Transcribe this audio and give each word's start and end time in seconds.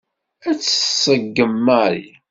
Ad 0.49 0.57
tt-tṣeggem 0.57 1.53
Mary. 1.65 2.09